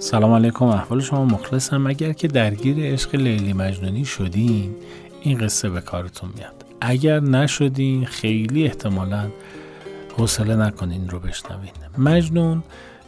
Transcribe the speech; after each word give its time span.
سلام 0.00 0.32
علیکم 0.32 0.64
احوال 0.64 1.00
شما 1.00 1.24
مخلصم. 1.24 1.86
اگر 1.86 2.12
که 2.12 2.28
درگیر 2.28 2.76
عشق 2.92 3.14
لیلی 3.14 3.52
مجنونی 3.52 4.04
شدین 4.04 4.74
این 5.22 5.38
قصه 5.38 5.70
به 5.70 5.80
کارتون 5.80 6.30
میاد. 6.36 6.64
اگر 6.80 7.20
نشدین 7.20 8.04
خیلی 8.04 8.64
احتمالا 8.64 9.28
حوصله 10.16 10.56
نکنین 10.56 11.08
رو 11.08 11.20
بشنوین. 11.20 11.70
مجنون 11.98 12.62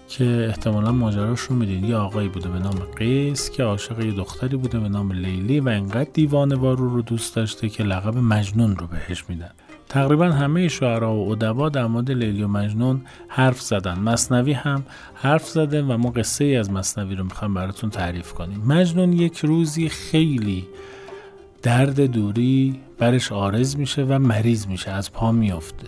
که 0.08 0.46
احتمالا 0.48 0.92
ماجراش 0.92 1.40
رو 1.40 1.56
می‌دید 1.56 1.84
یه 1.84 1.96
آقایی 1.96 2.28
بوده 2.28 2.48
به 2.48 2.58
نام 2.58 2.78
قیس 2.96 3.50
که 3.50 3.62
عاشق 3.62 4.00
یه 4.00 4.12
دختری 4.12 4.56
بوده 4.56 4.78
به 4.78 4.88
نام 4.88 5.12
لیلی 5.12 5.60
و 5.60 5.68
انقدر 5.68 6.10
دیوانه 6.12 6.56
وارو 6.56 6.88
رو 6.88 7.02
دوست 7.02 7.36
داشته 7.36 7.68
که 7.68 7.84
لقب 7.84 8.16
مجنون 8.16 8.76
رو 8.76 8.86
بهش 8.86 9.24
میدن. 9.28 9.50
تقریبا 9.90 10.24
همه 10.24 10.68
شعرا 10.68 11.14
و 11.14 11.32
ادبا 11.32 11.68
در 11.68 11.86
مورد 11.86 12.10
لیلی 12.10 12.42
و 12.42 12.48
مجنون 12.48 13.00
حرف 13.28 13.60
زدن. 13.60 13.98
مصنوی 13.98 14.52
هم 14.52 14.82
حرف 15.14 15.48
زده 15.48 15.82
و 15.82 15.96
ما 15.96 16.10
قصه 16.10 16.44
ای 16.44 16.56
از 16.56 16.70
مصنوی 16.70 17.14
رو 17.14 17.24
می‌خوام 17.24 17.54
براتون 17.54 17.90
تعریف 17.90 18.32
کنیم. 18.32 18.62
مجنون 18.66 19.12
یک 19.12 19.38
روزی 19.38 19.88
خیلی 19.88 20.66
درد 21.62 22.00
دوری 22.00 22.80
برش 22.98 23.32
آرز 23.32 23.76
میشه 23.76 24.04
و 24.04 24.18
مریض 24.18 24.66
میشه 24.66 24.90
از 24.90 25.12
پا 25.12 25.32
میافته. 25.32 25.86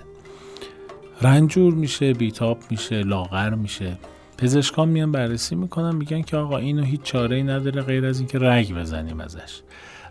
رنجور 1.23 1.75
میشه 1.75 2.15
بیتاب 2.15 2.59
میشه 2.71 3.03
لاغر 3.03 3.55
میشه. 3.55 3.99
پزشکان 4.39 4.89
میان 4.89 5.13
بررسی 5.13 5.55
می‌کنن 5.55 5.97
میگن 5.97 6.23
که 6.23 6.37
آقا 6.37 6.59
اینو 6.59 6.83
هیچ 6.83 7.03
چاره 7.03 7.37
ای 7.37 7.43
نداره 7.43 7.83
غیر 7.83 8.07
از 8.07 8.19
اینکه 8.19 8.39
رگ 8.39 8.75
بزنیم 8.75 9.21
ازش. 9.21 9.61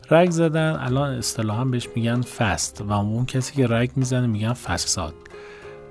رگ 0.09 0.29
زدن 0.29 0.79
الان 0.79 1.09
اصطلاحا 1.09 1.65
بهش 1.65 1.87
میگن 1.95 2.21
فست 2.21 2.81
و 2.81 2.91
اون 2.91 3.25
کسی 3.25 3.53
که 3.55 3.67
رگ 3.67 3.91
می‌زنه 3.95 4.27
میگن 4.27 4.53
فساد 4.53 5.13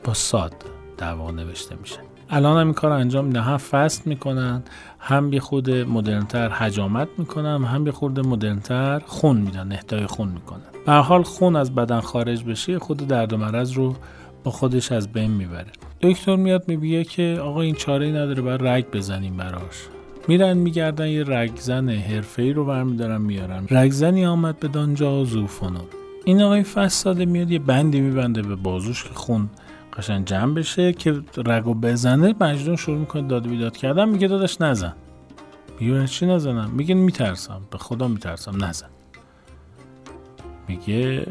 با 0.05 0.15
ساد 0.15 0.55
در 0.99 1.15
نوشته 1.15 1.77
میشه. 1.81 1.99
الان 2.31 2.61
هم 2.61 2.67
این 2.67 2.75
کار 2.75 2.93
انجام 2.93 3.25
میدن 3.25 3.41
هم 3.41 3.57
فست 3.57 4.07
می‌کنن 4.07 4.63
هم 4.99 5.33
یه 5.33 5.41
خود 5.41 5.71
مدرنتر 5.71 6.49
حجامت 6.49 7.09
می‌کنن 7.19 7.65
هم 7.65 7.87
یه 7.87 7.93
خورده 7.93 8.23
مدرنتر 8.23 9.03
خون 9.07 9.37
میدن 9.37 9.73
اهدای 9.73 10.07
خون 10.07 10.29
می‌کنن. 10.29 10.61
به 10.87 10.93
حال 10.93 11.23
خون 11.23 11.57
از 11.57 11.75
بدن 11.75 12.01
خارج 12.01 12.45
بشه 12.45 12.79
خود 12.79 13.07
درد 13.07 13.33
و 13.33 13.37
مرض 13.37 13.73
رو 13.73 13.97
با 14.45 14.51
خودش 14.51 14.93
از 14.93 15.13
بین 15.13 15.31
می‌بره. 15.31 15.73
دکتر 16.01 16.37
میاد 16.37 16.65
میبیه 16.69 17.05
که 17.05 17.39
آقا 17.43 17.61
این 17.61 17.75
چاره 17.75 18.07
ای 18.07 18.13
نداره 18.13 18.43
باید 18.43 18.67
رگ 18.67 18.91
بزنیم 18.91 19.37
براش. 19.37 19.89
میرن 20.31 20.57
میگردن 20.57 21.09
یه 21.09 21.25
رگزن 21.27 21.89
ای 22.39 22.53
رو 22.53 22.65
برمیدارن 22.65 23.21
میارن. 23.21 23.67
رگزنی 23.71 24.27
آمد 24.27 24.59
به 24.59 24.69
دانجا 24.69 25.25
زوفانون 25.25 25.85
این 26.25 26.43
آقای 26.43 26.63
فساده 26.63 27.25
میاد 27.25 27.51
یه 27.51 27.59
بندی 27.59 28.01
میبنده 28.01 28.43
به 28.43 28.57
بازوش 28.57 29.05
که 29.05 29.15
خون 29.15 29.49
قشن 29.97 30.25
جمع 30.25 30.55
بشه 30.55 30.93
که 30.93 31.21
رگو 31.47 31.75
بزنه. 31.75 32.35
مجنون 32.41 32.77
شروع 32.77 32.99
می‌کنه 32.99 33.29
داد 33.29 33.49
بیداد 33.49 33.77
کردن 33.77 34.09
میگه 34.09 34.29
داداش 34.29 34.61
نزن. 34.61 34.93
میگه 35.81 36.07
چی 36.07 36.27
نزنم؟ 36.27 36.71
میگه 36.71 36.95
میترسم. 36.95 37.61
به 37.71 37.79
خدا 37.79 38.09
میترسم. 38.09 38.65
نزن. 38.65 38.89
میگه 40.69 41.27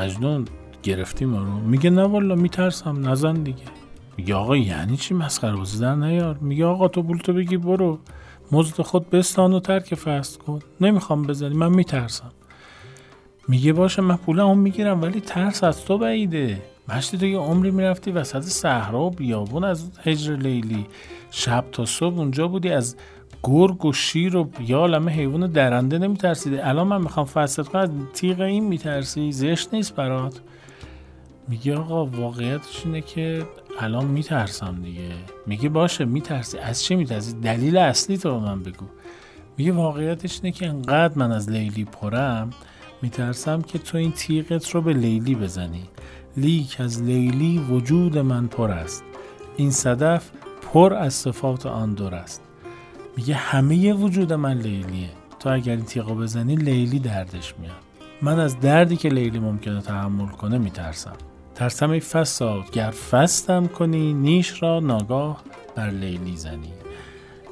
مجنون 0.00 0.44
گرفتی 0.82 1.24
ما 1.24 1.38
رو. 1.38 1.52
میگه 1.52 1.90
نه 1.90 2.02
والا 2.02 2.34
میترسم. 2.34 3.08
نزن 3.08 3.34
دیگه. 3.34 3.64
میگه 4.16 4.34
آقا 4.34 4.56
یعنی 4.56 4.96
چی 4.96 5.14
مسخره 5.14 5.56
بازی 5.56 5.80
در 5.80 5.94
نیار؟ 5.94 6.38
میگه 6.38 6.64
آقا 6.64 6.88
تو 6.88 7.02
بولتو 7.02 7.32
بگی 7.32 7.56
برو. 7.56 7.98
مزد 8.52 8.82
خود 8.82 9.10
بستان 9.10 9.52
و 9.52 9.60
ترک 9.60 9.94
فست 9.94 10.38
کن. 10.38 10.58
نمی‌خوام 10.80 11.22
بزنی 11.22 11.54
من 11.54 11.74
میترسم. 11.74 12.32
میگه 13.48 13.72
باشه 13.72 14.02
من 14.02 14.16
پولمو 14.16 14.54
می‌گیرم 14.54 15.02
ولی 15.02 15.20
ترس 15.20 15.64
از 15.64 15.84
تو 15.84 15.98
بعیده. 15.98 16.62
مشتی 16.88 17.18
تو 17.18 17.26
یه 17.26 17.38
عمری 17.38 17.70
می‌رفتی 17.70 18.10
وسط 18.10 18.40
صحرا 18.40 19.00
و 19.00 19.10
بیابون 19.10 19.64
از 19.64 19.90
هجر 20.02 20.36
لیلی. 20.36 20.86
شب 21.30 21.64
تا 21.72 21.84
صبح 21.84 22.18
اونجا 22.18 22.48
بودی 22.48 22.70
از 22.70 22.96
گرگ 23.42 23.84
و 23.84 23.92
شیر 23.92 24.36
و 24.36 24.50
یا 24.60 25.00
حیوان 25.08 25.46
درنده 25.46 25.98
نمیترسیده 25.98 26.68
الان 26.68 26.86
من 26.86 27.00
می‌خوام 27.00 27.26
فست 27.26 27.60
کنم 27.60 27.82
از 27.82 27.90
تیغ 28.14 28.40
این 28.40 28.64
میترسی؟ 28.64 29.32
زشت 29.32 29.74
نیست 29.74 29.94
برات. 29.94 30.40
میگه 31.48 31.76
آقا 31.76 32.06
واقعیتش 32.06 32.82
اینه 32.84 33.00
که 33.00 33.46
الان 33.80 34.04
میترسم 34.04 34.82
دیگه. 34.82 35.10
میگه 35.46 35.68
باشه 35.68 36.04
میترسی. 36.04 36.58
از 36.58 36.84
چه 36.84 36.96
میترسی؟ 36.96 37.32
دلیل 37.32 37.76
اصلی 37.76 38.18
تو 38.18 38.40
من 38.40 38.62
بگو. 38.62 38.86
میگه 39.56 39.72
واقعیتش 39.72 40.40
اینه 40.42 40.56
که 40.56 40.68
انقدر 40.68 41.18
من 41.18 41.32
از 41.32 41.50
لیلی 41.50 41.84
پرم 41.84 42.50
میترسم 43.02 43.62
که 43.62 43.78
تو 43.78 43.98
این 43.98 44.12
تیغت 44.12 44.70
رو 44.70 44.80
به 44.80 44.92
لیلی 44.92 45.34
بزنی. 45.34 45.82
لیک 46.36 46.76
از 46.80 47.02
لیلی 47.02 47.58
وجود 47.58 48.18
من 48.18 48.46
پر 48.46 48.70
است. 48.70 49.04
این 49.56 49.70
صدف 49.70 50.30
پر 50.62 50.94
از 50.94 51.14
صفات 51.14 51.66
آن 51.66 51.94
دور 51.94 52.14
است. 52.14 52.42
میگه 53.16 53.34
همه 53.34 53.92
وجود 53.92 54.32
من 54.32 54.58
لیلیه. 54.58 55.08
تو 55.40 55.48
اگر 55.48 55.72
این 55.72 55.84
تیغو 55.84 56.14
بزنی 56.14 56.56
لیلی 56.56 56.98
دردش 56.98 57.54
میاد. 57.58 57.72
من 58.22 58.40
از 58.40 58.60
دردی 58.60 58.96
که 58.96 59.08
لیلی 59.08 59.38
ممکنه 59.38 59.80
تحمل 59.80 60.26
کنه 60.26 60.58
میترسم. 60.58 61.16
ترسم 61.58 61.90
ای 61.90 62.00
فساد 62.00 62.70
گر 62.70 62.90
فستم 62.90 63.66
کنی 63.66 64.14
نیش 64.14 64.62
را 64.62 64.80
ناگاه 64.80 65.42
بر 65.76 65.90
لیلی 65.90 66.36
زنی. 66.36 66.72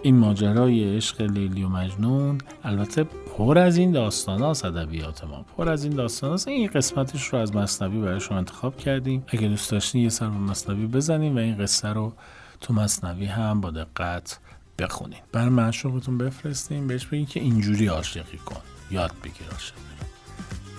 این 0.03 0.17
ماجرای 0.17 0.97
عشق 0.97 1.21
لیلی 1.21 1.63
و 1.65 1.69
مجنون 1.69 2.39
البته 2.65 3.05
پر 3.05 3.59
از 3.59 3.77
این 3.77 3.93
داستان 3.93 4.43
ها 4.43 4.51
ادبیات 4.51 5.25
ما. 5.25 5.45
پر 5.57 5.69
از 5.69 5.85
این 5.85 5.95
داستان 5.95 6.31
هاست. 6.31 6.49
این 6.49 6.67
قسمتش 6.67 7.27
رو 7.27 7.39
از 7.39 7.57
مصنوی 7.57 8.01
برای 8.01 8.21
شما 8.21 8.39
انتخاب 8.39 8.77
کردیم. 8.77 9.25
اگه 9.29 9.49
دوست 9.49 9.71
داشتین 9.71 10.03
یه 10.03 10.09
سر 10.09 10.29
به 10.29 10.37
مصنوی 10.37 10.87
بزنیم 10.87 11.37
و 11.37 11.39
این 11.39 11.59
قصه 11.59 11.89
رو 11.89 12.13
تو 12.61 12.75
مصنوی 12.75 13.27
هم 13.27 13.61
با 13.61 13.71
دقت 13.71 14.39
بخونین. 14.79 15.21
بر 15.33 15.49
معشوقتون 15.49 16.19
بفرستیم 16.19 16.87
بهش 16.87 17.07
بگین 17.07 17.27
که 17.27 17.41
اینجوری 17.41 17.87
عاشقی 17.87 18.39
کن. 18.39 18.61
یاد 18.91 19.13
بگیر 19.25 19.47
عاشق 19.53 19.75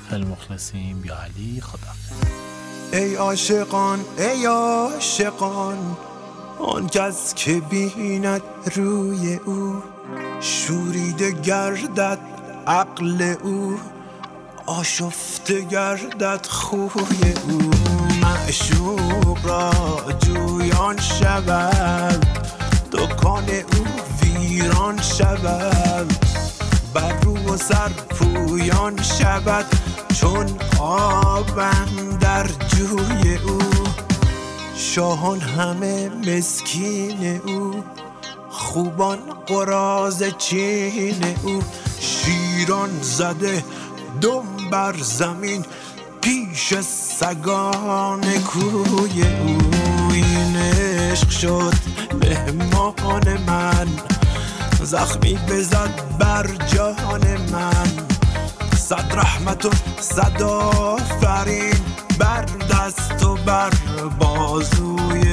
خیلی 0.10 0.26
مخلصیم. 0.26 1.06
یا 1.06 1.16
علی 1.16 1.62
خدا 1.62 1.92
ای 2.94 3.16
عاشقان 3.16 4.06
ای 4.18 4.46
عاشقان 4.46 5.98
آن 6.60 6.88
کس 6.88 7.34
که 7.34 7.60
بیند 7.60 8.42
روی 8.76 9.40
او 9.46 9.84
شوریده 10.42 11.32
گردد 11.32 12.20
عقل 12.68 13.36
او 13.44 13.80
آشفته 14.66 15.62
گردد 15.62 16.46
خوی 16.50 17.34
او. 17.50 17.72
معشوق 18.22 19.38
را 19.46 19.72
جویان 20.20 21.00
شود 21.00 22.26
دکان 22.92 23.50
او 23.50 23.86
ویران 24.22 25.02
شود. 25.02 25.77
سر 27.58 27.90
پویان 27.90 29.02
شود 29.02 29.66
چون 30.14 30.46
آبم 30.80 32.18
در 32.22 32.48
جوی 32.48 33.36
او. 33.36 33.60
شاهان 34.76 35.40
همه 35.40 36.10
مسکین 36.10 37.42
او 37.46 37.84
خوبان 38.50 39.20
قراز 39.48 40.24
چین 40.38 41.24
او. 41.44 41.60
شیران 42.00 42.90
زده 43.02 43.64
دم 44.22 44.70
بر 44.72 44.96
زمین 45.02 45.66
پیش 46.22 46.74
سگان 47.20 48.22
کوی 48.40 49.22
او. 49.22 49.58
این 50.12 50.56
عشق 50.58 51.30
شد 51.30 51.74
مهمان 52.22 53.38
من. 53.48 54.17
زخمی 54.88 55.40
بزد 55.50 56.18
بر 56.20 56.48
جان 56.76 57.22
من. 57.52 58.08
صد 58.78 59.14
رحمت 59.14 59.66
و 59.66 59.70
صد 60.00 60.42
آفرین. 60.42 61.76
بر 62.20 62.46
دست 62.72 63.24
و 63.24 63.36
بر 63.36 63.70
بازوی 64.20 65.27